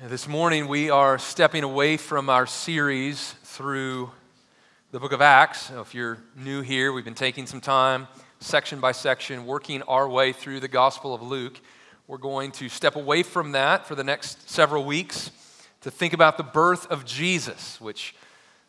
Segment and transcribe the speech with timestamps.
[0.00, 4.12] This morning, we are stepping away from our series through
[4.92, 5.72] the book of Acts.
[5.72, 8.06] If you're new here, we've been taking some time,
[8.38, 11.60] section by section, working our way through the Gospel of Luke.
[12.06, 15.32] We're going to step away from that for the next several weeks
[15.80, 18.14] to think about the birth of Jesus, which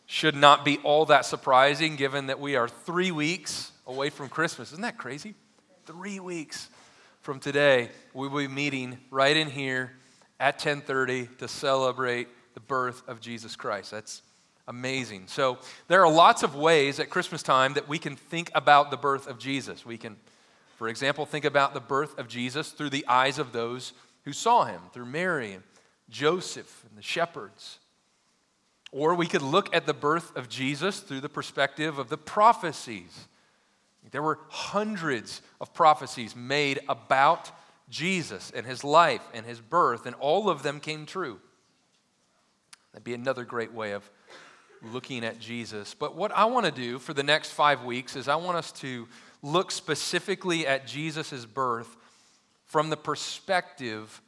[0.08, 4.72] should not be all that surprising given that we are three weeks away from Christmas.
[4.72, 5.36] Isn't that crazy?
[5.86, 6.70] Three weeks
[7.22, 9.92] from today, we will be meeting right in here
[10.40, 13.92] at 10:30 to celebrate the birth of Jesus Christ.
[13.92, 14.22] That's
[14.68, 15.28] amazing.
[15.28, 15.58] So
[15.88, 19.28] there are lots of ways at Christmas time that we can think about the birth
[19.28, 19.86] of Jesus.
[19.86, 20.18] We can
[20.78, 24.66] for example think about the birth of Jesus through the eyes of those who saw
[24.66, 25.64] him, through Mary and
[26.10, 27.80] Joseph and the shepherds.
[28.92, 33.28] Or we could look at the birth of Jesus through the perspective of the prophecies.
[34.12, 37.52] There were hundreds of prophecies made about
[37.90, 41.40] Jesus and his life and his birth, and all of them came true.
[42.92, 44.10] That'd be another great way of
[44.82, 45.94] looking at Jesus.
[45.94, 48.72] But what I want to do for the next five weeks is I want us
[48.74, 49.08] to
[49.42, 51.96] look specifically at Jesus' birth
[52.66, 54.22] from the perspective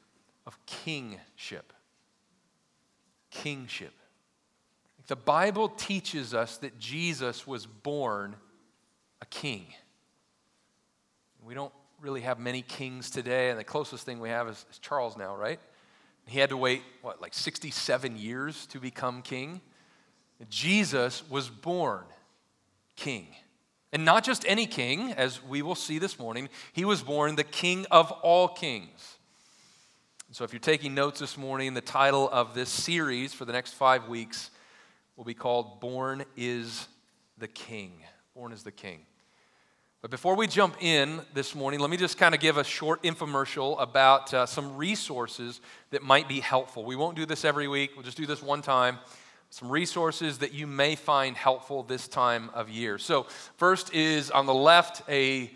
[0.46, 1.74] of kingship.
[3.30, 3.94] Kingship.
[5.08, 8.36] The Bible teaches us that Jesus was born
[9.22, 9.66] a king.
[11.44, 14.80] We don't really have many kings today, and the closest thing we have is, is
[14.80, 15.60] Charles now, right?
[16.26, 19.62] He had to wait, what, like 67 years to become king?
[20.50, 22.04] Jesus was born
[22.96, 23.28] king.
[23.94, 27.44] And not just any king, as we will see this morning, he was born the
[27.44, 29.18] king of all kings.
[30.32, 33.74] So if you're taking notes this morning, the title of this series for the next
[33.74, 34.50] five weeks
[35.18, 36.88] will be called Born is
[37.38, 37.92] the King.
[38.34, 39.02] Born is the King.
[40.02, 43.04] But before we jump in this morning, let me just kind of give a short
[43.04, 46.84] infomercial about uh, some resources that might be helpful.
[46.84, 48.98] We won't do this every week, we'll just do this one time.
[49.52, 52.98] Some resources that you may find helpful this time of year.
[52.98, 55.52] So, first is on the left a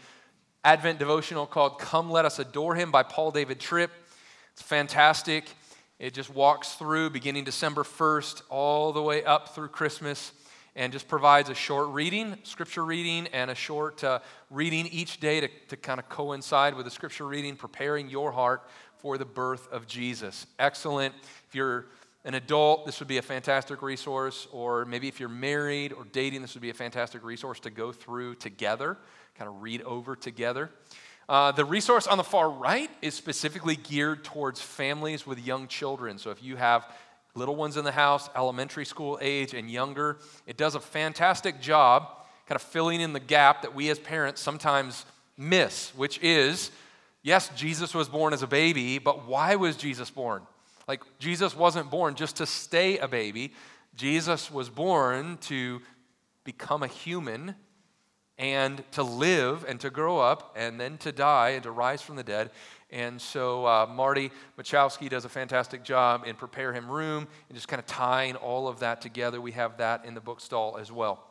[0.64, 3.90] Advent devotional called Come Let Us Adore Him by Paul David Tripp.
[4.54, 5.46] It's fantastic.
[5.98, 10.34] It just walks through beginning December 1st all the way up through Christmas
[10.76, 14.20] and just provides a short reading, scripture reading, and a short uh,
[14.50, 18.68] reading each day to, to kind of coincide with the scripture reading, preparing your heart
[18.98, 20.46] for the birth of Jesus.
[20.60, 21.14] Excellent.
[21.48, 21.86] If you're
[22.26, 26.42] an adult, this would be a fantastic resource, or maybe if you're married or dating,
[26.42, 28.98] this would be a fantastic resource to go through together,
[29.38, 30.72] kind of read over together.
[31.28, 36.18] Uh, the resource on the far right is specifically geared towards families with young children.
[36.18, 36.92] So if you have
[37.36, 40.18] little ones in the house, elementary school age and younger.
[40.48, 42.10] It does a fantastic job
[42.48, 45.06] kind of filling in the gap that we as parents sometimes
[45.38, 46.72] miss, which is
[47.24, 50.44] yes, Jesus was born as a baby, but why was Jesus born?
[50.88, 53.54] Like, Jesus wasn't born just to stay a baby,
[53.96, 55.82] Jesus was born to
[56.44, 57.56] become a human
[58.38, 62.18] and to live and to grow up and then to die and to rise from
[62.18, 62.52] the dead
[62.92, 67.68] and so uh, Marty Machowski does a fantastic job in Prepare Him Room and just
[67.68, 69.42] kind of tying all of that together.
[69.42, 71.24] We have that in the bookstall as well.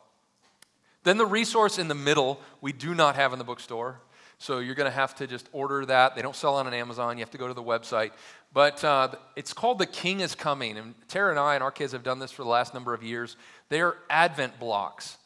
[1.03, 3.99] Then the resource in the middle, we do not have in the bookstore.
[4.37, 6.15] So you're going to have to just order that.
[6.15, 7.17] They don't sell on Amazon.
[7.17, 8.11] You have to go to the website.
[8.53, 10.77] But uh, it's called The King is Coming.
[10.77, 13.01] And Tara and I and our kids have done this for the last number of
[13.01, 13.37] years.
[13.69, 15.17] They are Advent blocks.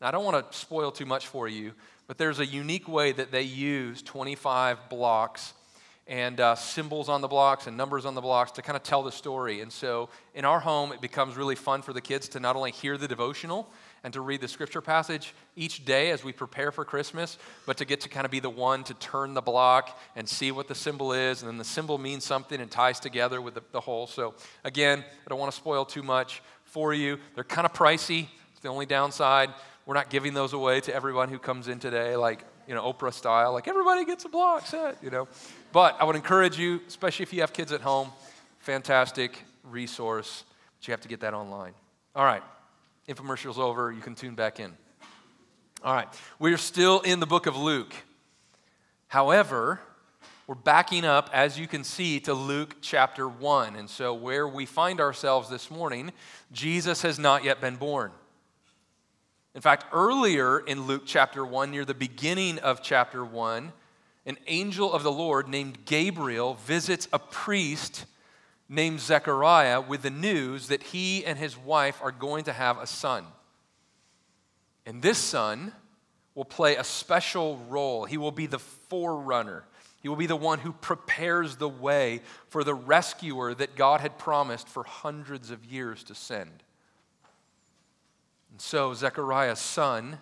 [0.00, 1.72] Now, I don't want to spoil too much for you,
[2.06, 5.54] but there's a unique way that they use 25 blocks
[6.08, 9.02] and uh, symbols on the blocks and numbers on the blocks to kind of tell
[9.02, 9.60] the story.
[9.60, 12.70] And so in our home, it becomes really fun for the kids to not only
[12.70, 13.68] hear the devotional
[14.02, 17.36] and to read the scripture passage each day as we prepare for Christmas,
[17.66, 20.50] but to get to kind of be the one to turn the block and see
[20.50, 21.42] what the symbol is.
[21.42, 24.06] And then the symbol means something and ties together with the, the whole.
[24.06, 27.18] So again, I don't want to spoil too much for you.
[27.34, 28.28] They're kind of pricey.
[28.52, 29.50] It's the only downside.
[29.84, 33.14] We're not giving those away to everyone who comes in today, like, you know, Oprah
[33.14, 35.26] style, like everybody gets a block set, you know.
[35.72, 38.10] But I would encourage you, especially if you have kids at home,
[38.58, 40.44] fantastic resource,
[40.78, 41.72] but you have to get that online.
[42.14, 42.42] All right,
[43.08, 43.90] infomercial's over.
[43.90, 44.74] You can tune back in.
[45.82, 47.94] All right, we're still in the book of Luke.
[49.06, 49.80] However,
[50.46, 53.76] we're backing up, as you can see, to Luke chapter 1.
[53.76, 56.12] And so, where we find ourselves this morning,
[56.52, 58.10] Jesus has not yet been born.
[59.58, 63.72] In fact, earlier in Luke chapter 1, near the beginning of chapter 1,
[64.24, 68.06] an angel of the Lord named Gabriel visits a priest
[68.68, 72.86] named Zechariah with the news that he and his wife are going to have a
[72.86, 73.24] son.
[74.86, 75.72] And this son
[76.36, 78.04] will play a special role.
[78.04, 79.64] He will be the forerunner.
[80.00, 84.18] He will be the one who prepares the way for the rescuer that God had
[84.18, 86.62] promised for hundreds of years to send.
[88.58, 90.18] And so, Zechariah's son,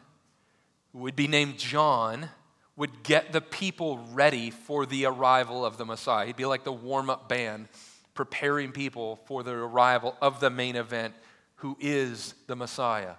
[0.93, 2.29] who would be named John,
[2.77, 6.27] would get the people ready for the arrival of the Messiah.
[6.27, 7.69] He'd be like the warm up band,
[8.13, 11.15] preparing people for the arrival of the main event,
[11.55, 13.15] who is the Messiah,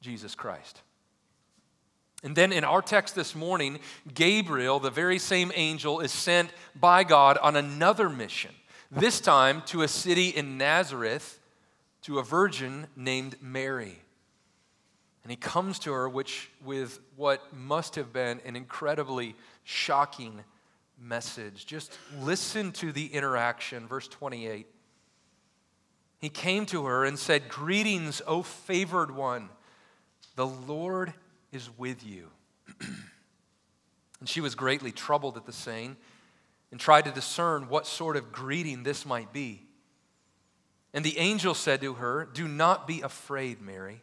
[0.00, 0.82] Jesus Christ.
[2.22, 3.80] And then in our text this morning,
[4.14, 8.52] Gabriel, the very same angel, is sent by God on another mission,
[8.92, 11.40] this time to a city in Nazareth
[12.02, 13.98] to a virgin named Mary.
[15.22, 20.42] And he comes to her which with what must have been an incredibly shocking
[21.00, 21.66] message.
[21.66, 24.66] Just listen to the interaction, verse 28.
[26.18, 29.48] He came to her and said, Greetings, O favored one.
[30.36, 31.12] The Lord
[31.50, 32.28] is with you.
[32.80, 35.96] and she was greatly troubled at the saying
[36.70, 39.62] and tried to discern what sort of greeting this might be.
[40.94, 44.02] And the angel said to her, Do not be afraid, Mary,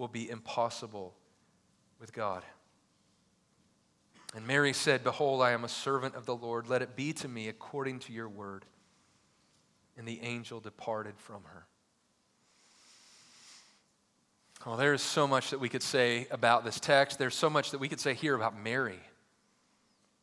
[0.00, 1.14] will be impossible
[2.00, 2.42] with God.
[4.34, 6.68] And Mary said, Behold, I am a servant of the Lord.
[6.68, 8.64] Let it be to me according to your word.
[9.98, 11.66] And the angel departed from her.
[14.64, 17.18] Well, there's so much that we could say about this text.
[17.18, 19.00] There's so much that we could say here about Mary,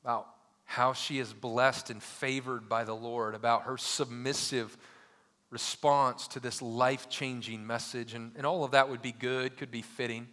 [0.04, 0.28] about
[0.64, 4.76] how she is blessed and favored by the Lord, about her submissive
[5.50, 8.14] response to this life changing message.
[8.14, 10.28] And, and all of that would be good, could be fitting.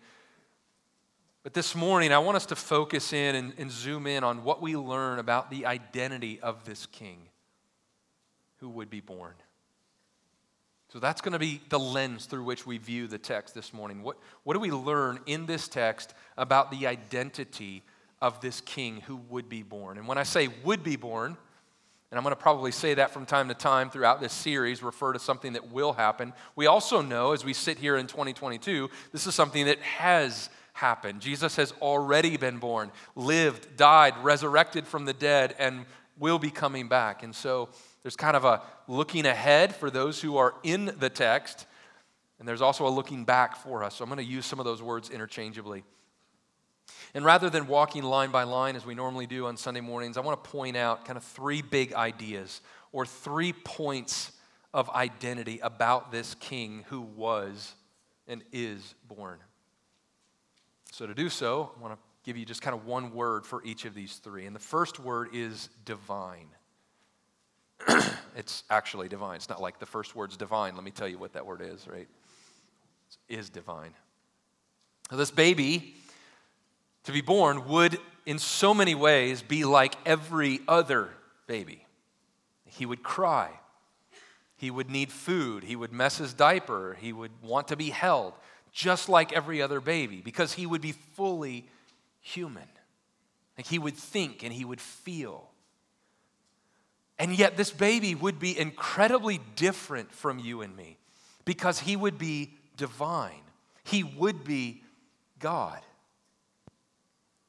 [1.42, 4.62] But this morning, I want us to focus in and, and zoom in on what
[4.62, 7.18] we learn about the identity of this king
[8.58, 9.34] who would be born.
[10.94, 14.02] So that's going to be the lens through which we view the text this morning.
[14.02, 17.82] What, what do we learn in this text about the identity
[18.22, 19.98] of this king who would be born?
[19.98, 21.36] And when I say would be born,
[22.10, 25.12] and I'm going to probably say that from time to time throughout this series, refer
[25.12, 26.32] to something that will happen.
[26.54, 31.20] We also know, as we sit here in 2022, this is something that has happened.
[31.20, 35.86] Jesus has already been born, lived, died, resurrected from the dead, and
[36.18, 37.22] will be coming back.
[37.22, 37.68] And so
[38.02, 41.66] there's kind of a looking ahead for those who are in the text,
[42.38, 43.96] and there's also a looking back for us.
[43.96, 45.84] So I'm going to use some of those words interchangeably.
[47.14, 50.20] And rather than walking line by line as we normally do on Sunday mornings, I
[50.20, 52.60] want to point out kind of three big ideas
[52.90, 54.32] or three points
[54.72, 57.74] of identity about this king who was
[58.26, 59.38] and is born.
[60.90, 63.64] So, to do so, I want to give you just kind of one word for
[63.64, 64.46] each of these three.
[64.46, 66.48] And the first word is divine.
[68.36, 69.36] it's actually divine.
[69.36, 70.74] It's not like the first word's divine.
[70.74, 72.08] Let me tell you what that word is, right?
[73.28, 73.92] It is divine.
[75.12, 75.94] This baby
[77.04, 81.10] to be born would, in so many ways, be like every other
[81.46, 81.86] baby.
[82.64, 83.50] He would cry.
[84.56, 85.64] He would need food.
[85.64, 86.96] He would mess his diaper.
[87.00, 88.34] He would want to be held,
[88.72, 91.66] just like every other baby, because he would be fully
[92.20, 92.68] human.
[93.56, 95.50] Like he would think and he would feel.
[97.18, 100.98] And yet, this baby would be incredibly different from you and me
[101.44, 103.42] because he would be divine.
[103.84, 104.82] He would be
[105.38, 105.80] God.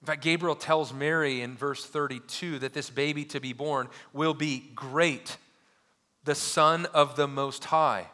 [0.06, 4.36] In fact, Gabriel tells Mary in verse 32 that this baby to be born will
[4.36, 5.38] be great,
[6.26, 8.06] the Son of the Most High.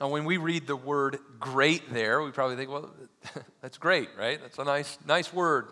[0.00, 2.88] And when we read the word great there, we probably think, well,
[3.60, 4.40] that's great, right?
[4.40, 5.66] That's a nice, nice word,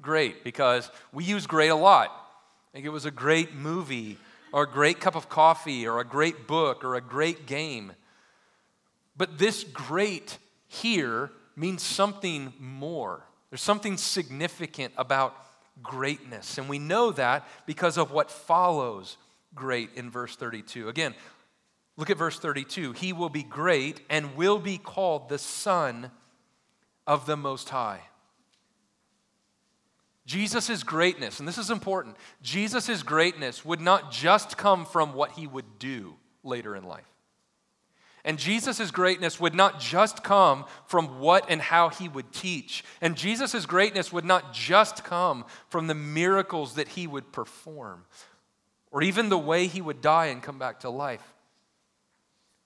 [0.00, 2.12] great, because we use great a lot.
[2.72, 4.18] Like it was a great movie,
[4.52, 7.90] or a great cup of coffee, or a great book, or a great game.
[9.16, 13.24] But this great here means something more.
[13.54, 15.36] There's something significant about
[15.80, 16.58] greatness.
[16.58, 19.16] And we know that because of what follows
[19.54, 20.88] great in verse 32.
[20.88, 21.14] Again,
[21.96, 22.94] look at verse 32.
[22.94, 26.10] He will be great and will be called the Son
[27.06, 28.00] of the Most High.
[30.26, 35.46] Jesus' greatness, and this is important, Jesus' greatness would not just come from what he
[35.46, 37.13] would do later in life.
[38.24, 42.82] And Jesus' greatness would not just come from what and how he would teach.
[43.02, 48.06] And Jesus' greatness would not just come from the miracles that he would perform
[48.90, 51.34] or even the way he would die and come back to life.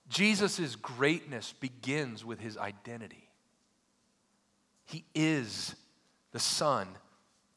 [0.09, 3.29] Jesus' greatness begins with his identity.
[4.85, 5.75] He is
[6.31, 6.87] the Son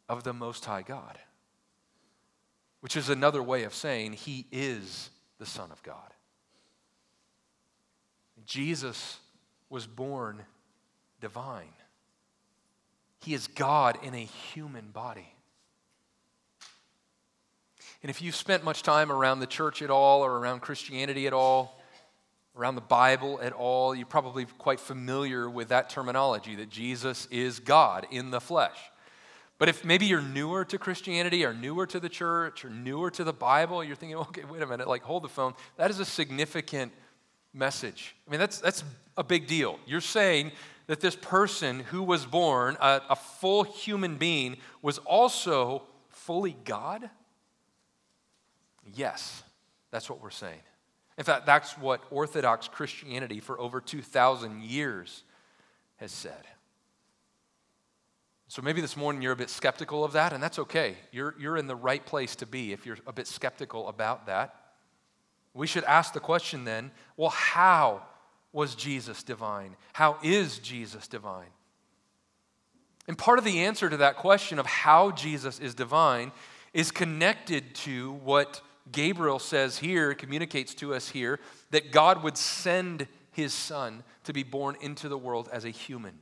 [0.08, 1.18] of the Most High God,
[2.80, 6.11] which is another way of saying he is the Son of God.
[8.46, 9.18] Jesus
[9.70, 10.42] was born
[11.20, 11.72] divine.
[13.20, 15.32] He is God in a human body.
[18.02, 21.32] And if you've spent much time around the church at all, or around Christianity at
[21.32, 21.80] all,
[22.56, 27.60] around the Bible at all, you're probably quite familiar with that terminology that Jesus is
[27.60, 28.76] God in the flesh.
[29.58, 33.22] But if maybe you're newer to Christianity or newer to the church or newer to
[33.22, 35.54] the Bible, you're thinking, okay, wait a minute, like hold the phone.
[35.76, 36.92] That is a significant
[37.52, 38.14] message.
[38.26, 38.84] I mean, that's, that's
[39.16, 39.78] a big deal.
[39.86, 40.52] You're saying
[40.86, 47.08] that this person who was born, a, a full human being, was also fully God?
[48.94, 49.42] Yes,
[49.90, 50.60] that's what we're saying.
[51.18, 55.24] In fact, that's what Orthodox Christianity for over 2,000 years
[55.96, 56.46] has said.
[58.48, 60.96] So maybe this morning you're a bit skeptical of that, and that's okay.
[61.10, 64.61] You're, you're in the right place to be if you're a bit skeptical about that.
[65.54, 68.02] We should ask the question then well, how
[68.52, 69.76] was Jesus divine?
[69.92, 71.50] How is Jesus divine?
[73.08, 76.32] And part of the answer to that question of how Jesus is divine
[76.72, 81.38] is connected to what Gabriel says here, communicates to us here,
[81.70, 86.18] that God would send his son to be born into the world as a human.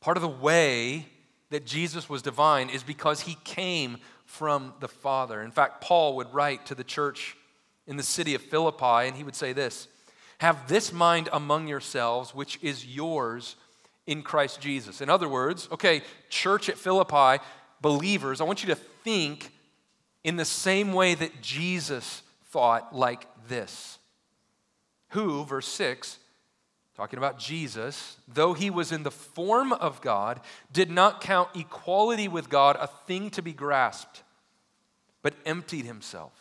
[0.00, 1.06] Part of the way
[1.50, 3.98] that Jesus was divine is because he came
[4.30, 5.42] from the Father.
[5.42, 7.36] In fact, Paul would write to the church
[7.88, 9.88] in the city of Philippi, and he would say this
[10.38, 13.56] Have this mind among yourselves, which is yours
[14.06, 15.00] in Christ Jesus.
[15.00, 17.42] In other words, okay, church at Philippi,
[17.80, 19.50] believers, I want you to think
[20.22, 23.98] in the same way that Jesus thought like this.
[25.08, 26.18] Who, verse 6,
[27.00, 30.38] talking about Jesus, though he was in the form of God,
[30.70, 34.22] did not count equality with God a thing to be grasped,
[35.22, 36.34] but emptied himself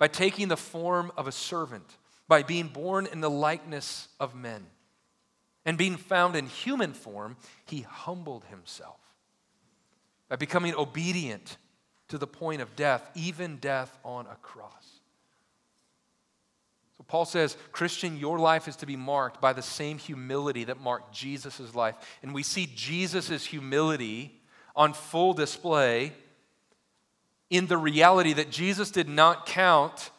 [0.00, 4.66] by taking the form of a servant, by being born in the likeness of men.
[5.64, 8.98] And being found in human form, he humbled himself
[10.28, 11.56] by becoming obedient
[12.08, 14.91] to the point of death, even death on a cross.
[17.12, 21.12] Paul says, Christian, your life is to be marked by the same humility that marked
[21.12, 21.94] Jesus' life.
[22.22, 24.40] And we see Jesus' humility
[24.74, 26.14] on full display
[27.50, 30.10] in the reality that Jesus did not count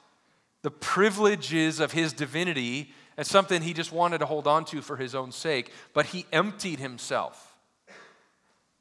[0.61, 4.97] the privileges of his divinity as something he just wanted to hold on to for
[4.97, 7.52] his own sake, but he emptied himself.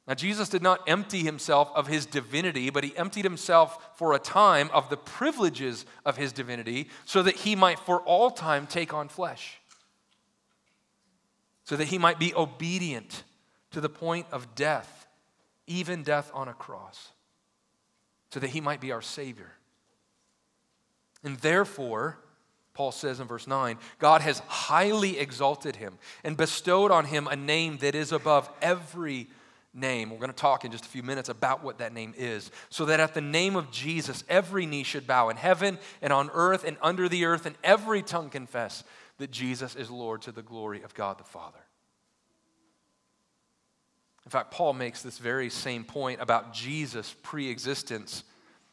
[0.05, 4.19] Now, Jesus did not empty himself of his divinity, but he emptied himself for a
[4.19, 8.93] time of the privileges of his divinity so that he might for all time take
[8.93, 9.59] on flesh,
[11.63, 13.23] so that he might be obedient
[13.71, 15.07] to the point of death,
[15.67, 17.11] even death on a cross,
[18.29, 19.53] so that he might be our Savior.
[21.23, 22.17] And therefore,
[22.73, 27.37] Paul says in verse 9, God has highly exalted him and bestowed on him a
[27.37, 29.27] name that is above every name.
[29.73, 32.51] We're going to talk in just a few minutes about what that name is.
[32.69, 36.29] So that at the name of Jesus, every knee should bow in heaven and on
[36.33, 38.83] earth and under the earth, and every tongue confess
[39.17, 41.59] that Jesus is Lord to the glory of God the Father.
[44.25, 48.23] In fact, Paul makes this very same point about Jesus' pre existence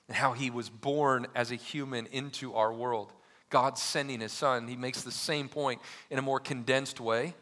[0.08, 3.12] and how he was born as a human into our world.
[3.48, 4.68] God sending his son.
[4.68, 7.34] He makes the same point in a more condensed way.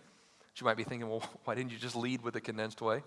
[0.60, 3.02] You might be thinking, well, why didn't you just lead with a condensed way?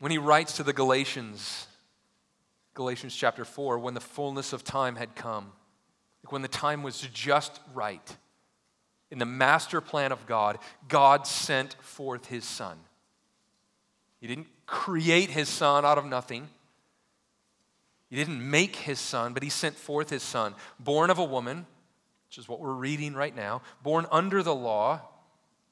[0.00, 1.66] When he writes to the Galatians,
[2.74, 5.52] Galatians chapter 4, when the fullness of time had come,
[6.30, 8.16] when the time was just right,
[9.10, 12.78] in the master plan of God, God sent forth his son.
[14.20, 16.48] He didn't create his son out of nothing.
[18.08, 21.66] He didn't make his son, but he sent forth his son, born of a woman,
[22.28, 25.02] which is what we're reading right now, born under the law,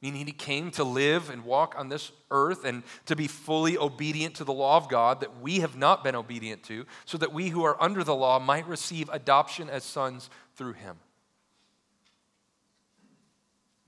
[0.01, 4.37] meaning he came to live and walk on this earth and to be fully obedient
[4.37, 7.49] to the law of God that we have not been obedient to, so that we
[7.49, 10.97] who are under the law might receive adoption as sons through him.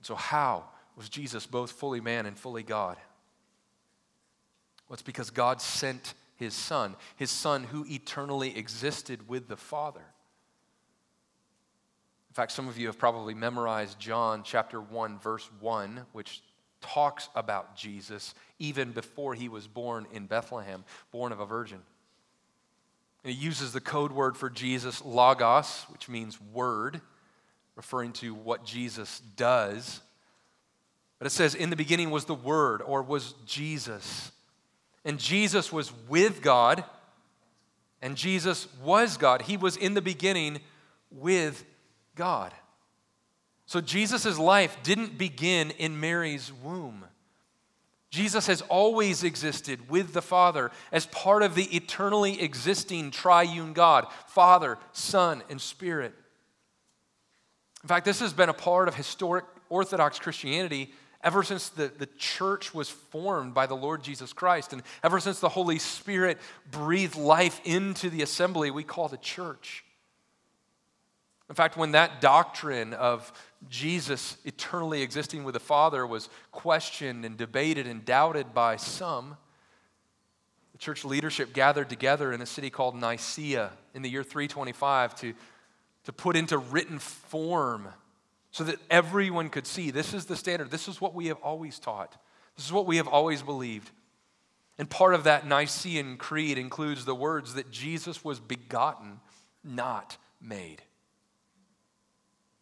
[0.01, 0.65] So, how
[0.95, 2.97] was Jesus both fully man and fully God?
[4.87, 10.01] Well, it's because God sent his Son, his Son who eternally existed with the Father.
[12.31, 16.41] In fact, some of you have probably memorized John chapter 1, verse 1, which
[16.79, 21.79] talks about Jesus even before he was born in Bethlehem, born of a virgin.
[23.25, 27.01] And he uses the code word for Jesus, logos, which means word,
[27.75, 29.99] referring to what Jesus does.
[31.19, 34.31] But it says, in the beginning was the Word, or was Jesus.
[35.03, 36.85] And Jesus was with God,
[38.01, 39.41] and Jesus was God.
[39.41, 40.61] He was in the beginning
[41.11, 41.65] with
[42.21, 42.53] God.
[43.65, 47.03] So Jesus' life didn't begin in Mary's womb.
[48.11, 54.05] Jesus has always existed with the Father as part of the eternally existing triune God
[54.27, 56.13] Father, Son, and Spirit.
[57.81, 62.09] In fact, this has been a part of historic Orthodox Christianity ever since the, the
[62.19, 66.37] church was formed by the Lord Jesus Christ, and ever since the Holy Spirit
[66.69, 69.83] breathed life into the assembly we call the church.
[71.51, 73.29] In fact, when that doctrine of
[73.67, 79.35] Jesus eternally existing with the Father was questioned and debated and doubted by some,
[80.71, 85.33] the church leadership gathered together in a city called Nicaea in the year 325 to,
[86.05, 87.89] to put into written form
[88.51, 91.79] so that everyone could see this is the standard, this is what we have always
[91.79, 92.15] taught,
[92.55, 93.91] this is what we have always believed.
[94.77, 99.19] And part of that Nicene creed includes the words that Jesus was begotten,
[99.65, 100.81] not made.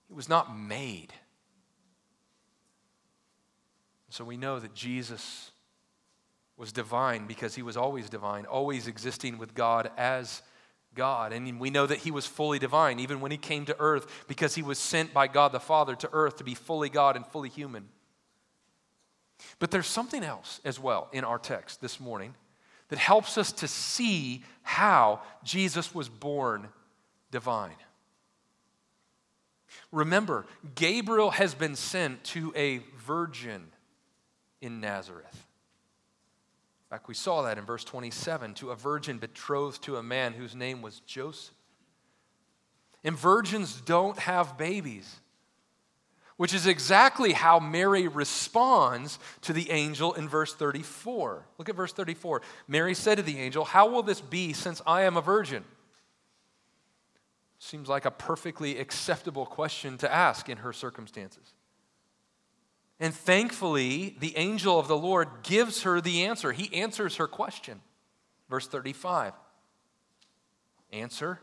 [0.10, 1.14] It was not made.
[4.10, 5.52] So we know that Jesus
[6.58, 10.42] was divine because he was always divine, always existing with God as
[10.96, 11.32] God.
[11.32, 14.56] And we know that he was fully divine even when he came to earth because
[14.56, 17.50] he was sent by God the Father to earth to be fully God and fully
[17.50, 17.88] human.
[19.60, 22.34] But there's something else as well in our text this morning
[22.90, 26.68] that helps us to see how Jesus was born
[27.32, 27.76] divine.
[29.92, 33.68] Remember, Gabriel has been sent to a virgin
[34.62, 35.34] in Nazareth.
[35.34, 40.34] In fact, we saw that in verse 27 to a virgin betrothed to a man
[40.34, 41.54] whose name was Joseph.
[43.04, 45.16] And virgins don't have babies,
[46.38, 51.46] which is exactly how Mary responds to the angel in verse 34.
[51.58, 52.42] Look at verse 34.
[52.68, 55.64] Mary said to the angel, How will this be since I am a virgin?
[57.60, 61.54] Seems like a perfectly acceptable question to ask in her circumstances.
[63.02, 66.54] And thankfully, the angel of the Lord gives her the answer.
[66.54, 67.82] He answers her question.
[68.50, 69.34] Verse 35
[70.92, 71.40] Answer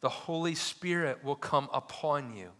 [0.00, 2.50] The Holy Spirit will come upon you,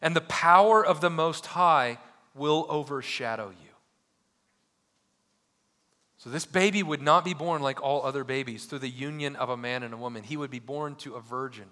[0.00, 1.98] and the power of the Most High
[2.34, 3.70] will overshadow you.
[6.18, 9.50] So, this baby would not be born like all other babies through the union of
[9.50, 10.22] a man and a woman.
[10.22, 11.66] He would be born to a virgin.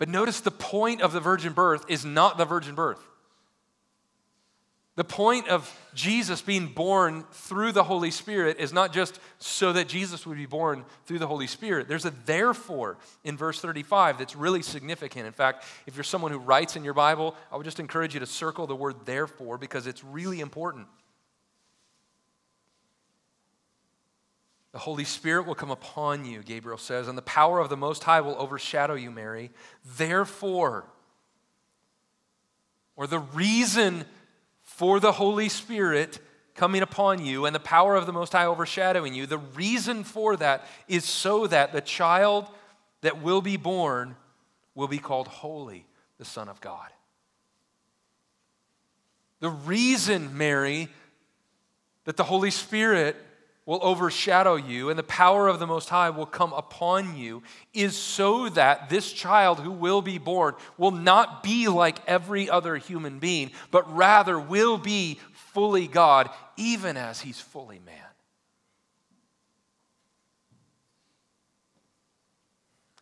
[0.00, 3.06] But notice the point of the virgin birth is not the virgin birth.
[4.96, 9.88] The point of Jesus being born through the Holy Spirit is not just so that
[9.88, 11.86] Jesus would be born through the Holy Spirit.
[11.86, 15.26] There's a therefore in verse 35 that's really significant.
[15.26, 18.20] In fact, if you're someone who writes in your Bible, I would just encourage you
[18.20, 20.86] to circle the word therefore because it's really important.
[24.72, 28.04] The Holy Spirit will come upon you, Gabriel says, and the power of the Most
[28.04, 29.50] High will overshadow you, Mary.
[29.96, 30.84] Therefore,
[32.94, 34.04] or the reason
[34.62, 36.20] for the Holy Spirit
[36.54, 40.36] coming upon you and the power of the Most High overshadowing you, the reason for
[40.36, 42.46] that is so that the child
[43.00, 44.14] that will be born
[44.74, 45.86] will be called holy,
[46.18, 46.90] the Son of God.
[49.40, 50.90] The reason, Mary,
[52.04, 53.16] that the Holy Spirit
[53.70, 57.40] will overshadow you and the power of the Most High will come upon you
[57.72, 62.76] is so that this child who will be born will not be like every other
[62.78, 65.20] human being, but rather will be
[65.52, 67.94] fully God, even as he's fully man.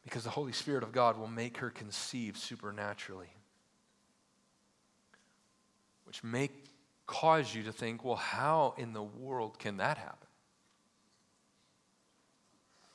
[0.04, 3.32] Because the Holy Spirit of God will make her conceive supernaturally,
[6.04, 6.50] which may
[7.06, 10.27] cause you to think, well, how in the world can that happen?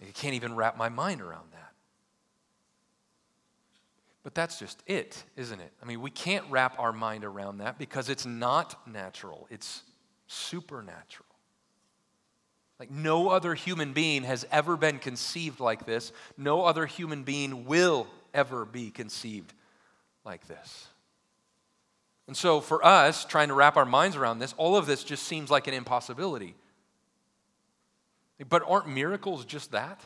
[0.01, 1.73] I can't even wrap my mind around that.
[4.23, 5.71] But that's just it, isn't it?
[5.81, 9.83] I mean, we can't wrap our mind around that because it's not natural, it's
[10.27, 11.27] supernatural.
[12.79, 16.11] Like, no other human being has ever been conceived like this.
[16.37, 19.53] No other human being will ever be conceived
[20.25, 20.87] like this.
[22.27, 25.23] And so, for us, trying to wrap our minds around this, all of this just
[25.23, 26.55] seems like an impossibility.
[28.49, 30.01] But aren't miracles just that?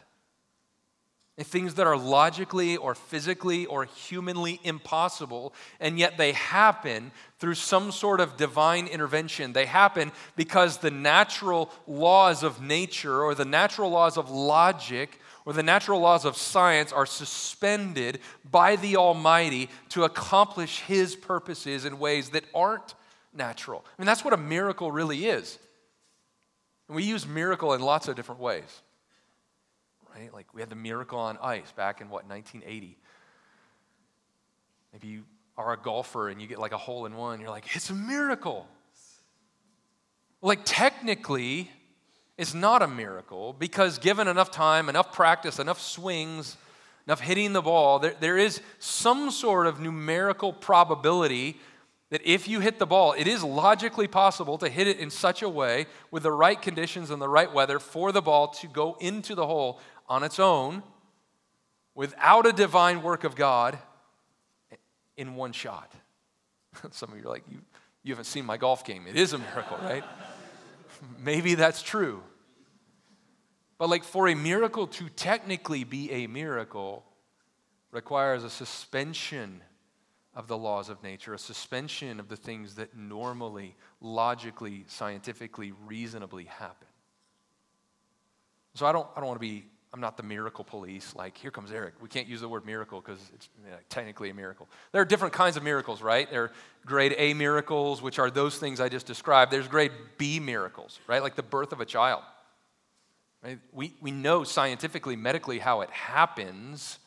[1.43, 7.91] things that are logically or physically or humanly impossible, and yet they happen through some
[7.91, 9.53] sort of divine intervention.
[9.53, 15.53] They happen because the natural laws of nature or the natural laws of logic or
[15.53, 21.99] the natural laws of science are suspended by the Almighty to accomplish His purposes in
[21.99, 22.95] ways that aren't
[23.31, 23.85] natural.
[23.87, 25.59] I mean, that's what a miracle really is.
[26.87, 28.81] And we use miracle in lots of different ways
[30.17, 30.33] right?
[30.33, 32.97] Like we had the miracle on ice back in what, 1980.
[34.93, 35.23] Maybe you
[35.57, 37.95] are a golfer and you get like a hole in one, you're like, it's a
[37.95, 38.67] miracle.
[40.41, 41.71] Like technically,
[42.37, 46.57] it's not a miracle because given enough time, enough practice, enough swings,
[47.07, 51.59] enough hitting the ball, there, there is some sort of numerical probability
[52.09, 55.41] that if you hit the ball, it is logically possible to hit it in such
[55.41, 58.95] a way with the right conditions and the right weather for the ball to go
[58.99, 60.83] into the hole on its own
[61.95, 63.77] without a divine work of God
[65.17, 65.91] in one shot.
[66.91, 67.59] Some of you are like, you,
[68.03, 69.05] you haven't seen my golf game.
[69.07, 70.03] It is a miracle, right?
[71.23, 72.23] Maybe that's true.
[73.77, 77.03] But, like, for a miracle to technically be a miracle
[77.91, 79.61] requires a suspension
[80.37, 86.45] of the laws of nature, a suspension of the things that normally, logically, scientifically, reasonably
[86.45, 86.87] happen.
[88.75, 91.15] So I don't, I don't want to be I'm not the miracle police.
[91.15, 91.95] Like, here comes Eric.
[92.01, 93.49] We can't use the word miracle because it's
[93.89, 94.67] technically a miracle.
[94.91, 96.29] There are different kinds of miracles, right?
[96.29, 96.51] There are
[96.85, 99.51] grade A miracles, which are those things I just described.
[99.51, 101.23] There's grade B miracles, right?
[101.23, 102.21] Like the birth of a child.
[103.43, 103.59] Right?
[103.71, 106.99] We, we know scientifically, medically how it happens,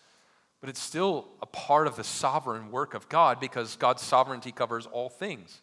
[0.60, 4.86] but it's still a part of the sovereign work of God because God's sovereignty covers
[4.86, 5.62] all things.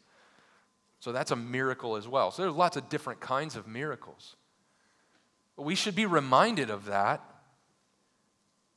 [0.99, 2.31] So that's a miracle as well.
[2.31, 4.35] So there's lots of different kinds of miracles.
[5.55, 7.23] But we should be reminded of that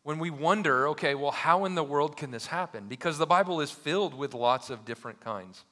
[0.02, 2.86] when we wonder, okay, well, how in the world can this happen?
[2.88, 5.64] Because the Bible is filled with lots of different kinds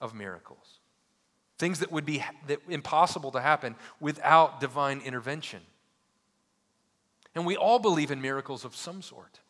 [0.00, 0.80] of miracles.
[1.58, 5.60] Things that would be that impossible to happen without divine intervention.
[7.34, 9.40] And we all believe in miracles of some sort.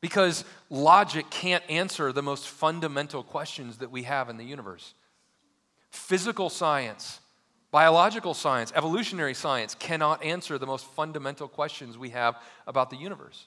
[0.00, 4.94] Because logic can't answer the most fundamental questions that we have in the universe.
[5.90, 7.20] Physical science
[7.70, 12.36] Biological science, evolutionary science cannot answer the most fundamental questions we have
[12.66, 13.46] about the universe.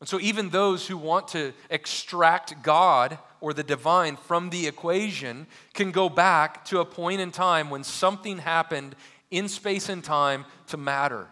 [0.00, 5.46] And so, even those who want to extract God or the divine from the equation
[5.72, 8.94] can go back to a point in time when something happened
[9.30, 11.26] in space and time to matter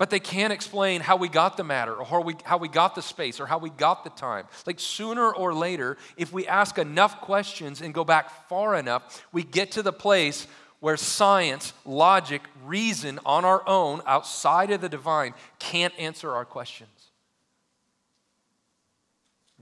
[0.00, 2.94] but they can't explain how we got the matter or how we, how we got
[2.94, 4.46] the space or how we got the time.
[4.64, 9.42] Like sooner or later, if we ask enough questions and go back far enough, we
[9.42, 10.46] get to the place
[10.78, 17.10] where science, logic, reason on our own, outside of the divine, can't answer our questions.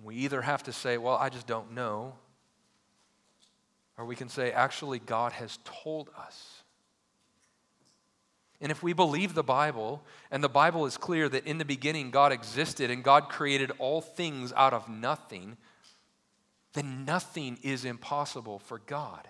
[0.05, 2.15] We either have to say, Well, I just don't know,
[3.97, 6.58] or we can say, Actually, God has told us.
[8.61, 12.11] And if we believe the Bible, and the Bible is clear that in the beginning
[12.11, 15.57] God existed and God created all things out of nothing,
[16.73, 19.29] then nothing is impossible for God.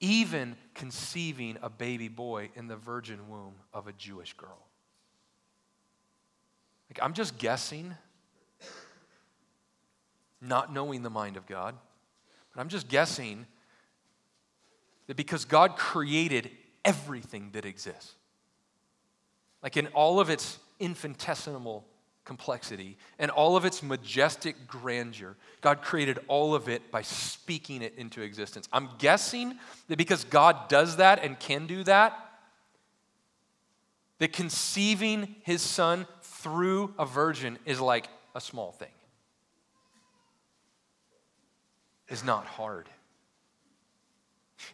[0.00, 4.66] Even conceiving a baby boy in the virgin womb of a Jewish girl.
[6.88, 7.94] Like, I'm just guessing,
[10.40, 11.74] not knowing the mind of God,
[12.54, 13.46] but I'm just guessing
[15.06, 16.50] that because God created
[16.88, 18.14] everything that exists.
[19.62, 21.84] Like in all of its infinitesimal
[22.24, 27.94] complexity and all of its majestic grandeur, God created all of it by speaking it
[27.98, 28.68] into existence.
[28.72, 32.18] I'm guessing that because God does that and can do that,
[34.18, 38.88] that conceiving his son through a virgin is like a small thing.
[42.08, 42.88] Is not hard.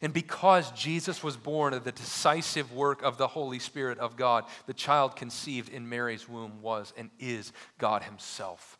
[0.00, 4.44] And because Jesus was born of the decisive work of the Holy Spirit of God,
[4.66, 8.78] the child conceived in Mary's womb was and is God Himself.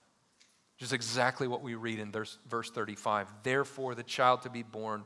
[0.77, 3.29] Which is exactly what we read in verse, 35.
[3.43, 5.05] Therefore, the child to be born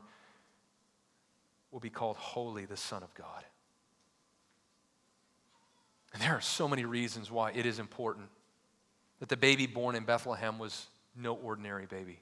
[1.71, 3.43] will be called Holy, the Son of God.
[6.13, 8.29] And there are so many reasons why it is important
[9.19, 12.19] that the baby born in Bethlehem was no ordinary baby.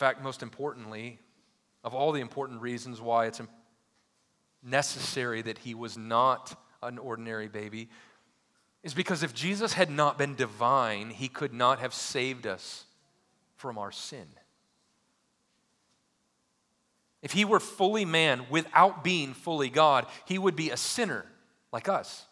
[0.00, 1.18] In fact, most importantly,
[1.84, 3.42] of all the important reasons why it's
[4.62, 7.90] necessary that he was not an ordinary baby,
[8.82, 12.86] is because if Jesus had not been divine, he could not have saved us
[13.56, 14.26] from our sin.
[17.20, 21.26] If he were fully man without being fully God, he would be a sinner
[21.74, 22.24] like us.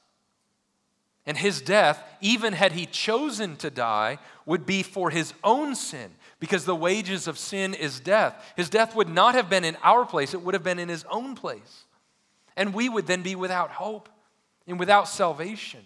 [1.28, 6.10] And his death, even had he chosen to die, would be for his own sin,
[6.40, 8.34] because the wages of sin is death.
[8.56, 11.04] His death would not have been in our place, it would have been in his
[11.10, 11.84] own place.
[12.56, 14.08] And we would then be without hope
[14.66, 15.84] and without salvation.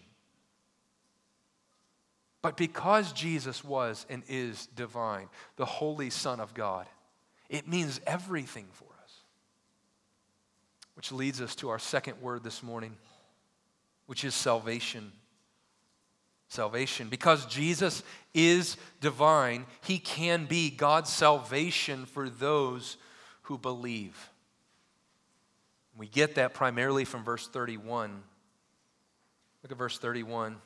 [2.40, 6.86] But because Jesus was and is divine, the Holy Son of God,
[7.48, 9.12] it means everything for us.
[10.94, 12.94] Which leads us to our second word this morning,
[14.06, 15.10] which is salvation.
[16.52, 17.08] Salvation.
[17.08, 18.02] Because Jesus
[18.34, 22.98] is divine, he can be God's salvation for those
[23.44, 24.28] who believe.
[25.96, 28.22] We get that primarily from verse 31.
[29.62, 30.58] Look at verse 31.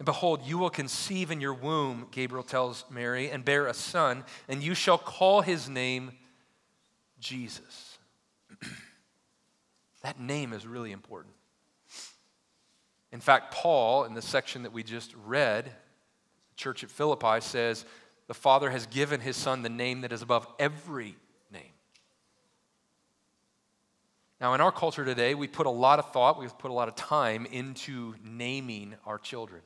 [0.00, 4.24] And behold, you will conceive in your womb, Gabriel tells Mary, and bear a son,
[4.48, 6.10] and you shall call his name
[7.20, 7.98] Jesus.
[10.02, 11.36] that name is really important.
[13.16, 15.72] In fact, Paul, in the section that we just read,
[16.54, 17.86] church at Philippi says,
[18.26, 21.16] the Father has given his Son the name that is above every
[21.50, 21.72] name.
[24.38, 26.88] Now, in our culture today, we put a lot of thought, we put a lot
[26.88, 29.62] of time into naming our children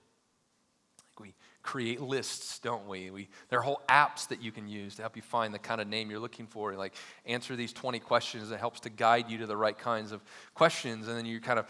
[1.09, 1.35] Like we
[1.65, 3.11] create lists, don't we?
[3.11, 3.29] we?
[3.49, 5.89] There are whole apps that you can use to help you find the kind of
[5.89, 6.75] name you're looking for.
[6.75, 6.95] Like
[7.27, 10.23] answer these 20 questions that helps to guide you to the right kinds of
[10.55, 11.09] questions.
[11.09, 11.67] And then you kind of,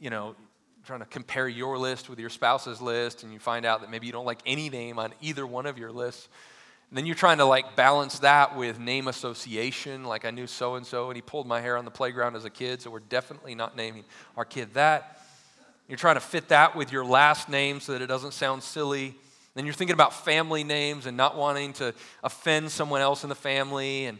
[0.00, 0.34] you know,
[0.84, 4.06] trying to compare your list with your spouse's list and you find out that maybe
[4.06, 6.28] you don't like any name on either one of your lists.
[6.88, 10.04] And then you're trying to like balance that with name association.
[10.04, 12.44] Like I knew so and so and he pulled my hair on the playground as
[12.44, 14.04] a kid, so we're definitely not naming
[14.36, 15.22] our kid that.
[15.88, 19.14] You're trying to fit that with your last name so that it doesn't sound silly.
[19.54, 23.34] Then you're thinking about family names and not wanting to offend someone else in the
[23.34, 24.06] family.
[24.06, 24.18] And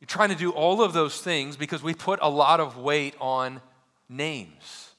[0.00, 3.14] you're trying to do all of those things because we put a lot of weight
[3.20, 3.60] on
[4.10, 4.90] names.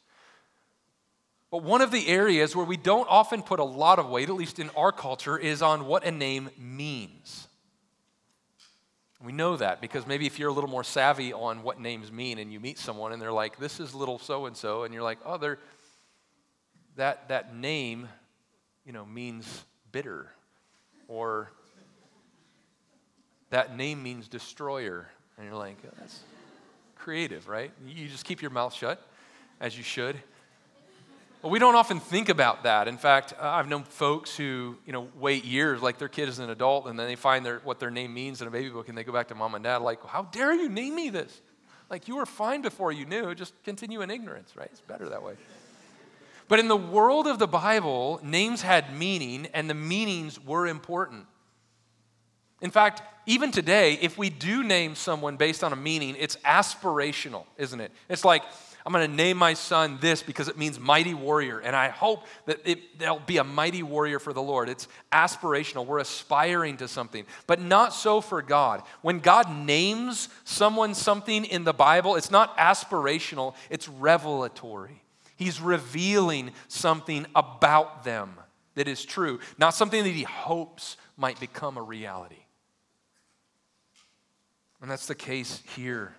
[1.51, 4.35] But one of the areas where we don't often put a lot of weight, at
[4.35, 7.47] least in our culture, is on what a name means.
[9.21, 12.39] We know that because maybe if you're a little more savvy on what names mean
[12.39, 15.03] and you meet someone and they're like, this is little so and so, and you're
[15.03, 15.59] like, oh, they're,
[16.95, 18.07] that, that name,
[18.85, 20.31] you know, means bitter.
[21.07, 21.51] Or
[23.49, 25.07] that name means destroyer.
[25.37, 26.21] And you're like, oh, that's
[27.01, 27.71] creative, right?
[27.85, 29.05] You just keep your mouth shut,
[29.59, 30.15] as you should.
[31.41, 32.87] Well, we don't often think about that.
[32.87, 36.37] In fact, uh, I've known folks who, you know, wait years, like their kid is
[36.37, 38.89] an adult, and then they find their, what their name means in a baby book,
[38.89, 41.41] and they go back to mom and dad, like, how dare you name me this?
[41.89, 43.33] Like, you were fine before you knew.
[43.33, 44.69] Just continue in ignorance, right?
[44.71, 45.33] It's better that way.
[46.47, 51.25] But in the world of the Bible, names had meaning, and the meanings were important.
[52.61, 57.45] In fact, even today, if we do name someone based on a meaning, it's aspirational,
[57.57, 57.91] isn't it?
[58.09, 58.43] It's like,
[58.85, 61.59] I'm going to name my son this because it means mighty warrior.
[61.59, 64.69] And I hope that it, there'll be a mighty warrior for the Lord.
[64.69, 65.85] It's aspirational.
[65.85, 68.81] We're aspiring to something, but not so for God.
[69.01, 75.03] When God names someone something in the Bible, it's not aspirational, it's revelatory.
[75.35, 78.33] He's revealing something about them
[78.75, 82.40] that is true, not something that he hopes might become a reality.
[84.81, 86.15] And that's the case here.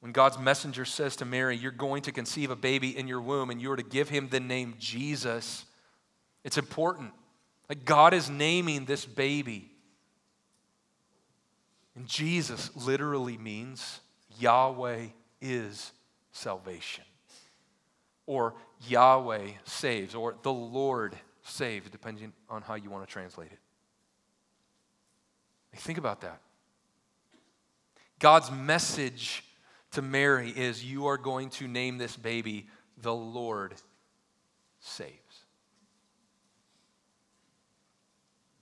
[0.00, 3.50] When God's messenger says to Mary, You're going to conceive a baby in your womb
[3.50, 5.64] and you're to give him the name Jesus,
[6.44, 7.12] it's important.
[7.68, 9.70] Like God is naming this baby.
[11.94, 14.00] And Jesus literally means
[14.38, 15.06] Yahweh
[15.40, 15.92] is
[16.32, 17.04] salvation.
[18.26, 18.54] Or
[18.88, 23.58] Yahweh saves, or the Lord saves, depending on how you want to translate it.
[25.76, 26.40] Think about that.
[28.22, 29.42] God's message
[29.90, 33.74] to Mary is you are going to name this baby the Lord
[34.78, 35.10] saves.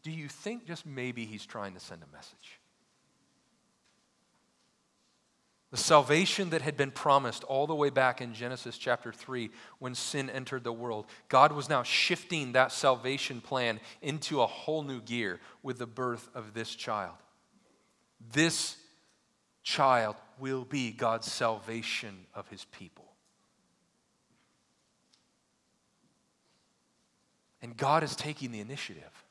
[0.03, 2.59] Do you think just maybe he's trying to send a message?
[5.73, 9.95] The salvation that had been promised all the way back in Genesis chapter 3 when
[9.95, 15.03] sin entered the world, God was now shifting that salvation plan into a whole new
[15.03, 17.17] gear with the birth of this child.
[18.33, 18.79] This
[19.71, 23.05] child will be God's salvation of his people.
[27.63, 29.25] And God is taking the initiative.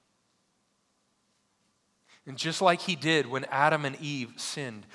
[2.26, 4.86] And just like he did when Adam and Eve sinned,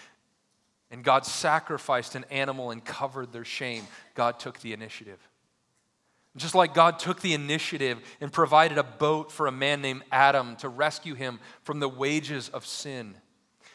[0.90, 5.18] and God sacrificed an animal and covered their shame, God took the initiative.
[6.36, 10.56] Just like God took the initiative and provided a boat for a man named Adam
[10.56, 13.16] to rescue him from the wages of sin.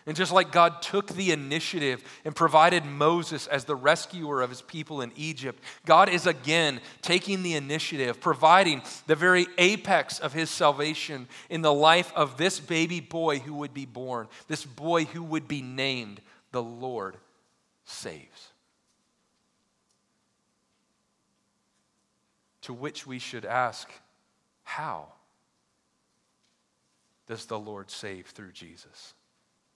[0.10, 4.64] And just like God took the initiative and provided Moses as the rescuer of his
[4.64, 10.50] people in Egypt, God is again taking the initiative, providing the very apex of his
[10.50, 15.22] salvation in the life of this baby boy who would be born, this boy who
[15.22, 17.16] would be named the Lord
[17.86, 18.48] saves.
[22.64, 23.88] To which we should ask,
[24.64, 25.10] how
[27.28, 29.14] does the Lord save through Jesus?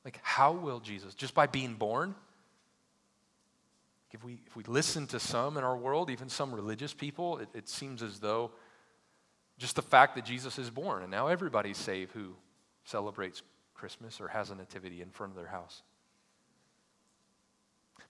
[0.05, 1.13] Like, how will Jesus?
[1.15, 2.15] Just by being born?
[4.11, 7.49] If we, if we listen to some in our world, even some religious people, it,
[7.53, 8.51] it seems as though
[9.57, 12.35] just the fact that Jesus is born, and now everybody's saved who
[12.83, 13.41] celebrates
[13.73, 15.81] Christmas or has a nativity in front of their house.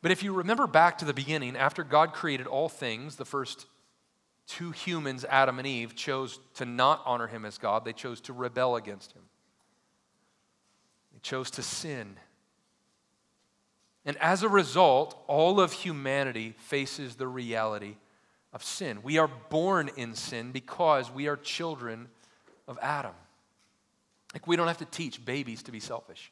[0.01, 3.67] But if you remember back to the beginning, after God created all things, the first
[4.47, 7.86] two humans, Adam and Eve, chose to not honor him as God.
[7.86, 9.23] They chose to rebel against him,
[11.24, 12.18] chose to sin.
[14.06, 17.96] And as a result, all of humanity faces the reality
[18.52, 19.00] of sin.
[19.02, 22.10] We are born in sin because we are children
[22.68, 23.16] of Adam.
[24.34, 26.32] Like, we don't have to teach babies to be selfish,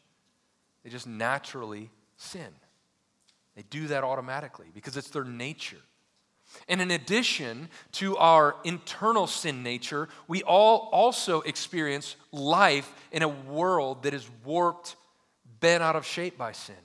[0.84, 2.48] they just naturally sin.
[3.56, 5.82] They do that automatically because it's their nature.
[6.68, 13.28] And in addition to our internal sin nature, we all also experience life in a
[13.28, 14.96] world that is warped,
[15.60, 16.76] bent out of shape by sin.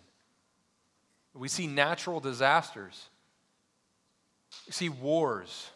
[1.35, 3.09] We see natural disasters,
[4.67, 5.71] we see wars,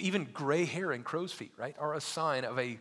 [0.00, 2.78] even gray hair and crow's feet, right, are a sign of a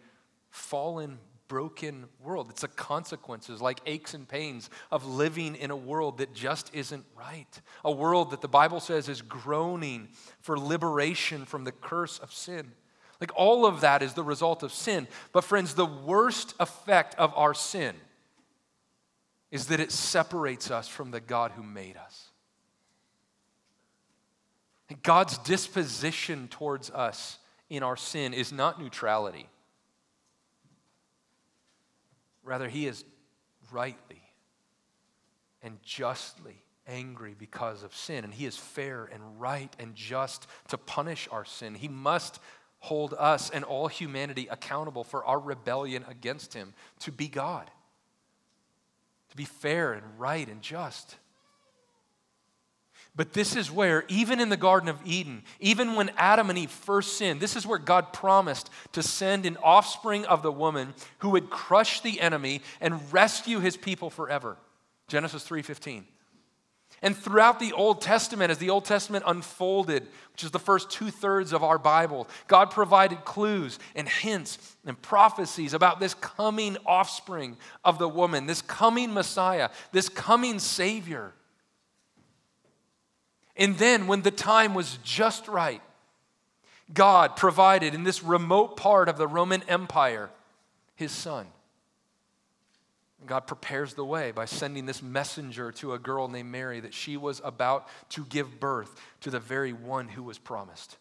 [0.49, 1.19] fallen
[1.54, 2.50] broken world.
[2.50, 7.06] It's the consequences, like aches and pains, of living in a world that just isn't
[7.16, 7.62] right.
[7.86, 10.08] A world that the Bible says is groaning
[10.42, 12.72] for liberation from the curse of sin.
[13.22, 15.08] Like all of that is the result of sin.
[15.32, 17.94] But, friends, the worst effect of our sin
[19.52, 22.32] is that it separates us from the God who made us.
[25.04, 27.38] God's disposition towards us
[27.70, 29.48] in our sin is not neutrality.
[32.43, 33.03] Rather, he is
[33.71, 34.21] rightly
[35.62, 40.77] and justly angry because of sin, and he is fair and right and just to
[40.77, 41.75] punish our sin.
[41.75, 42.39] He must
[42.79, 47.71] hold us and all humanity accountable for our rebellion against him to be God,
[49.29, 51.15] to be fair and right and just.
[53.15, 56.71] But this is where, even in the Garden of Eden, even when Adam and Eve
[56.71, 61.30] first sinned, this is where God promised to send an offspring of the woman who
[61.30, 64.58] would crush the enemy and rescue his people forever.
[65.08, 66.08] Genesis 3:15.
[67.04, 71.12] And throughout the Old Testament, as the Old Testament unfolded, which is the first two
[71.12, 77.58] thirds of our Bible, God provided clues and hints and prophecies about this coming offspring
[77.84, 81.34] of the woman, this coming Messiah, this coming Savior.
[83.56, 85.82] And then, when the time was just right,
[86.94, 90.30] God provided in this remote part of the Roman Empire
[90.96, 91.48] his son.
[93.26, 97.16] God prepares the way by sending this messenger to a girl named Mary that she
[97.16, 100.98] was about to give birth to the very one who was promised.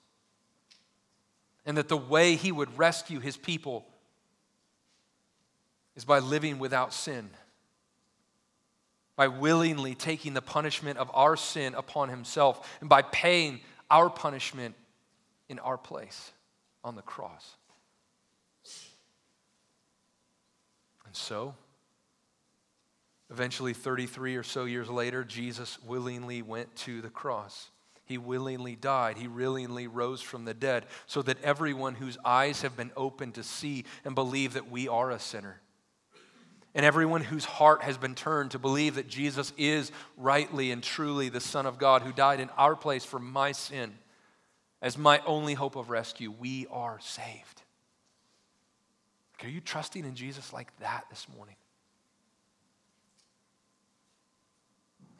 [1.67, 3.87] And that the way he would rescue his people
[5.97, 7.31] is by living without sin
[9.23, 14.75] by willingly taking the punishment of our sin upon himself and by paying our punishment
[15.49, 16.33] in our place
[16.83, 17.55] on the cross.
[21.07, 21.55] And so,
[23.31, 27.71] eventually, 33 or so years later, Jesus willingly went to the cross.
[28.05, 29.19] He willingly died.
[29.19, 33.45] He willingly rose from the dead so that everyone whose eyes have been opened to
[33.45, 35.61] see and believe that we are a sinner
[36.75, 41.29] and everyone whose heart has been turned to believe that Jesus is rightly and truly
[41.29, 43.93] the Son of God who died in our place for my sin
[44.81, 47.63] as my only hope of rescue, we are saved.
[49.43, 51.57] Are you trusting in Jesus like that this morning?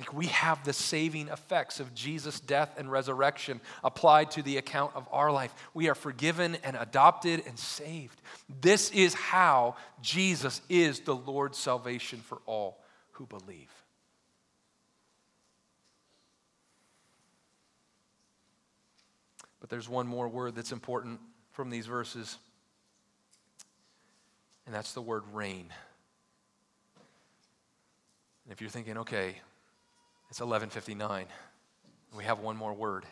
[0.03, 4.91] Like we have the saving effects of Jesus' death and resurrection applied to the account
[4.97, 5.55] of our life.
[5.75, 8.21] We are forgiven and adopted and saved.
[8.61, 12.83] This is how Jesus is the Lord's salvation for all
[13.13, 13.71] who believe.
[19.61, 21.21] But there's one more word that's important
[21.53, 22.39] from these verses.
[24.67, 25.73] and that's the word reign.
[28.45, 29.37] And if you're thinking, okay,
[30.33, 31.27] it's 11:59,
[32.17, 33.05] we have one more word.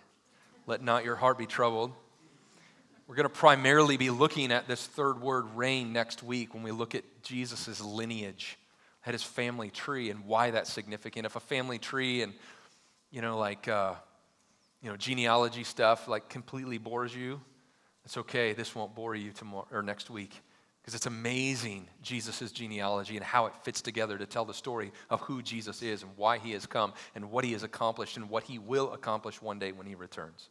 [0.66, 1.92] Let not your heart be troubled.
[3.06, 6.70] We're going to primarily be looking at this third word, reign, next week when we
[6.70, 8.58] look at Jesus' lineage,
[9.04, 11.26] at his family tree, and why that's significant.
[11.26, 12.32] If a family tree and,
[13.10, 13.96] you know, like, uh,
[14.80, 17.38] you know, genealogy stuff, like, completely bores you,
[18.06, 18.54] it's okay.
[18.54, 20.40] This won't bore you tomorrow or next week
[20.90, 25.20] because it's amazing Jesus' genealogy and how it fits together to tell the story of
[25.20, 28.42] who Jesus is and why he has come and what he has accomplished and what
[28.42, 30.48] he will accomplish one day when he returns.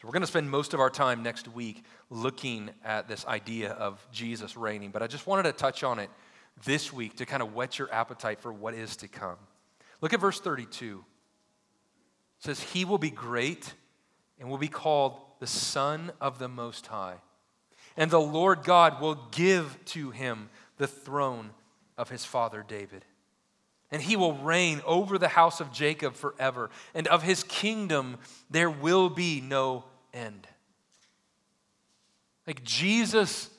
[0.00, 3.70] So, we're going to spend most of our time next week looking at this idea
[3.74, 6.10] of Jesus reigning, but I just wanted to touch on it
[6.64, 9.36] this week to kind of whet your appetite for what is to come.
[10.00, 11.04] Look at verse 32.
[12.38, 13.72] It says, He will be great
[14.40, 17.18] and will be called the Son of the Most High
[17.96, 21.50] and the Lord God will give to him the throne
[21.96, 23.04] of his father David.
[23.90, 28.18] And he will reign over the house of Jacob forever, and of his kingdom
[28.50, 30.46] there will be no end.
[32.46, 33.50] Like Jesus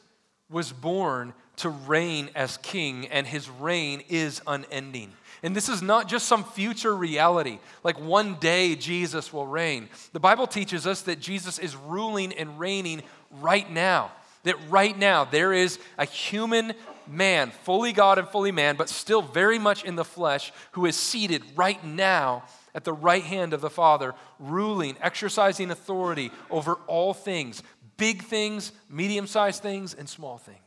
[0.49, 5.11] was born to reign as king, and his reign is unending.
[5.43, 9.89] And this is not just some future reality, like one day Jesus will reign.
[10.13, 14.11] The Bible teaches us that Jesus is ruling and reigning right now.
[14.47, 16.73] That right now there is a human
[17.05, 20.95] man, fully God and fully man, but still very much in the flesh, who is
[20.95, 22.43] seated right now
[22.73, 27.61] at the right hand of the Father, ruling, exercising authority over all things
[27.97, 30.59] big things, medium sized things, and small things.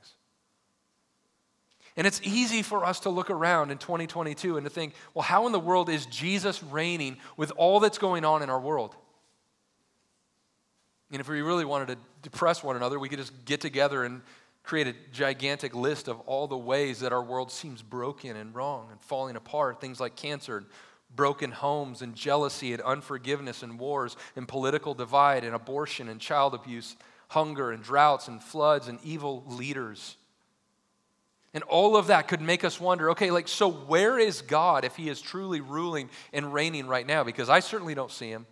[1.97, 5.47] And it's easy for us to look around in 2022 and to think, well, how
[5.47, 8.97] in the world is Jesus reigning with all that's going on in our world?
[11.11, 14.23] And if we really wanted to depress one another, we could just get together and
[14.63, 18.89] create a gigantic list of all the ways that our world seems broken and wrong
[18.91, 19.81] and falling apart.
[19.81, 20.67] Things like cancer and
[21.15, 26.55] broken homes and jealousy and unforgiveness and wars and political divide and abortion and child
[26.55, 26.97] abuse,
[27.29, 30.17] hunger and droughts and floods and evil leaders.
[31.53, 34.95] And all of that could make us wonder okay, like, so where is God if
[34.95, 37.25] He is truly ruling and reigning right now?
[37.25, 38.47] Because I certainly don't see Him.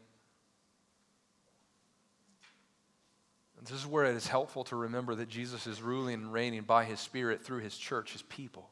[3.68, 6.84] This is where it is helpful to remember that Jesus is ruling and reigning by
[6.84, 8.70] his Spirit through his church, his people.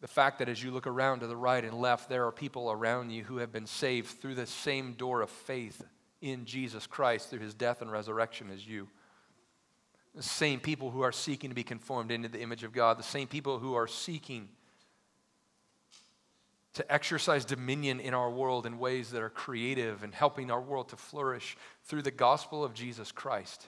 [0.00, 2.70] The fact that as you look around to the right and left, there are people
[2.70, 5.84] around you who have been saved through the same door of faith
[6.22, 8.88] in Jesus Christ through his death and resurrection as you.
[10.14, 13.02] The same people who are seeking to be conformed into the image of God, the
[13.02, 14.48] same people who are seeking
[16.78, 20.88] to exercise dominion in our world in ways that are creative and helping our world
[20.88, 23.66] to flourish through the gospel of Jesus Christ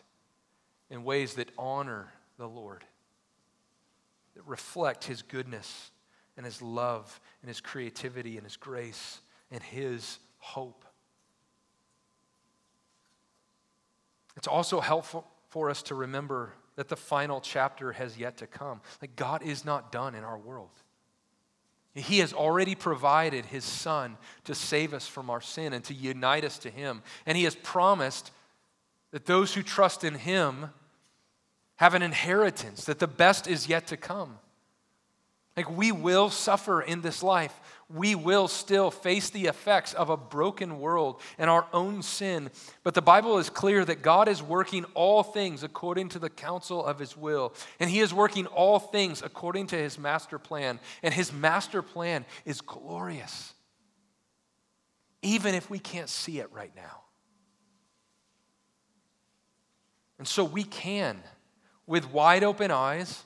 [0.90, 2.84] in ways that honor the Lord,
[4.36, 5.90] that reflect His goodness
[6.36, 10.84] and His love and His creativity and His grace and His hope.
[14.36, 18.80] It's also helpful for us to remember that the final chapter has yet to come.
[19.02, 20.70] Like, God is not done in our world.
[21.94, 26.44] He has already provided His Son to save us from our sin and to unite
[26.44, 27.02] us to Him.
[27.26, 28.30] And He has promised
[29.10, 30.70] that those who trust in Him
[31.76, 34.38] have an inheritance, that the best is yet to come.
[35.56, 37.58] Like we will suffer in this life.
[37.92, 42.50] We will still face the effects of a broken world and our own sin.
[42.84, 46.84] But the Bible is clear that God is working all things according to the counsel
[46.84, 47.52] of his will.
[47.80, 50.78] And he is working all things according to his master plan.
[51.02, 53.54] And his master plan is glorious,
[55.22, 57.02] even if we can't see it right now.
[60.18, 61.20] And so we can,
[61.86, 63.24] with wide open eyes,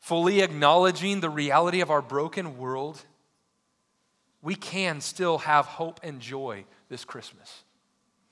[0.00, 3.04] fully acknowledging the reality of our broken world,
[4.42, 7.64] we can still have hope and joy this Christmas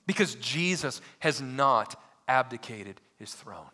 [0.06, 3.70] because Jesus has not abdicated his throne.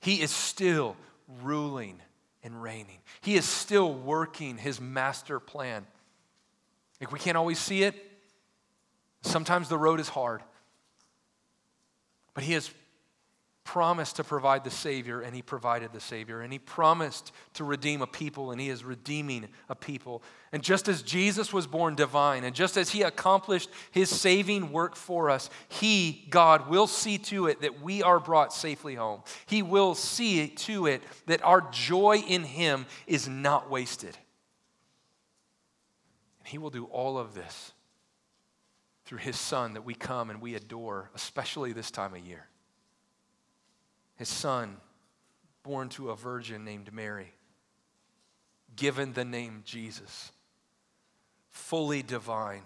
[0.00, 0.96] He is still
[1.42, 2.00] ruling
[2.42, 5.86] and reigning, he is still working his master plan.
[7.00, 7.94] If we can't always see it,
[9.22, 10.42] sometimes the road is hard.
[12.34, 12.70] But he has
[13.64, 16.42] promised to provide the Savior, and He provided the Savior.
[16.42, 20.22] And He promised to redeem a people, and He is redeeming a people.
[20.52, 24.94] And just as Jesus was born divine, and just as He accomplished His saving work
[24.94, 29.22] for us, He, God, will see to it that we are brought safely home.
[29.46, 34.16] He will see to it that our joy in Him is not wasted.
[36.40, 37.72] And He will do all of this
[39.06, 42.46] through His Son that we come and we adore, especially this time of year.
[44.16, 44.76] His son,
[45.62, 47.32] born to a virgin named Mary,
[48.76, 50.32] given the name Jesus,
[51.50, 52.62] fully divine,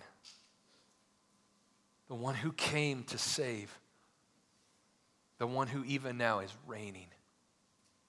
[2.09, 3.79] the one who came to save,
[5.39, 7.07] the one who even now is reigning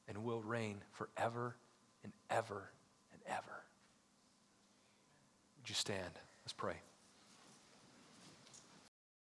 [0.07, 1.55] and will reign forever
[2.03, 2.71] and ever
[3.11, 3.63] and ever.
[5.57, 6.11] Would you stand?
[6.43, 6.77] Let's pray.